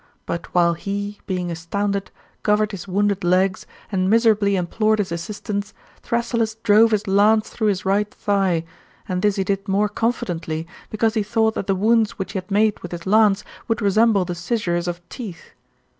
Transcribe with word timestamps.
But 0.25 0.47
while 0.51 0.73
he, 0.73 1.19
being 1.27 1.51
astounded, 1.51 2.09
covered 2.41 2.71
his 2.71 2.87
wounded 2.87 3.23
legs, 3.23 3.67
and 3.91 4.09
miserably 4.09 4.55
implored 4.55 4.97
his 4.97 5.11
assistance, 5.11 5.75
Thrasyllus 6.01 6.55
drove 6.63 6.89
his 6.89 7.05
lance 7.05 7.51
through 7.51 7.67
his 7.67 7.85
right 7.85 8.11
thigh; 8.11 8.63
and 9.07 9.21
this 9.21 9.35
he 9.35 9.43
did 9.43 9.67
more 9.67 9.89
confidently, 9.89 10.65
because 10.89 11.13
he 11.13 11.21
thoujg; 11.21 11.51
ht 11.51 11.53
that 11.53 11.67
the 11.67 11.75
wounds 11.75 12.17
which 12.17 12.31
he 12.31 12.37
had 12.37 12.49
made 12.49 12.79
with 12.79 12.89
bis 12.89 13.05
lance 13.05 13.43
would 13.67 13.79
resemble 13.79 14.25
the 14.25 14.33
scissures 14.33 14.87
of 14.87 15.07
teeth. 15.09 15.51